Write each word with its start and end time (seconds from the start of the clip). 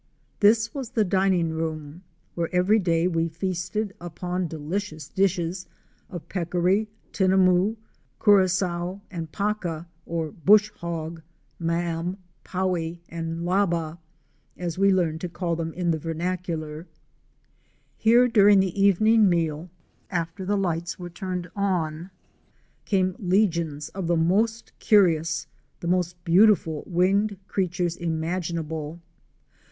This 0.39 0.73
was 0.73 0.89
the 0.89 1.03
dining 1.05 1.51
room, 1.51 2.01
where 2.33 2.49
every 2.51 2.79
day 2.79 3.07
we 3.07 3.27
feasted 3.27 3.93
upon 4.01 4.47
delicious 4.47 5.07
dishes 5.07 5.67
of 6.09 6.27
peccary, 6.27 6.87
tina 7.11 7.37
mou, 7.37 7.75
curassow 8.19 9.01
and 9.11 9.31
paca, 9.31 9.85
or" 10.07 10.31
bush 10.47 10.71
hog," 10.77 11.21
"maam,"'" 11.59 12.17
powie" 12.51 12.97
and 13.09 13.45
"'labba,"' 13.45 13.99
as 14.57 14.75
we 14.75 14.91
learned 14.91 15.21
to 15.21 15.29
call 15.29 15.55
them 15.55 15.71
in 15.73 15.91
the 15.91 15.99
vernacular. 15.99 16.87
Here 17.95 18.27
during 18.27 18.59
the 18.59 18.81
evening 18.81 19.29
meal, 19.29 19.69
after 20.09 20.43
the 20.45 20.57
lights 20.57 20.97
were 20.97 21.11
turned 21.11 21.47
on, 21.55 22.09
came 22.85 23.15
legions 23.19 23.89
of 23.89 24.07
the 24.07 24.17
most 24.17 24.71
curious, 24.79 25.45
the 25.79 25.87
most 25.87 26.15
beautiful 26.25 26.83
winged 26.87 27.37
creatures 27.47 27.95
imaginable. 27.95 28.99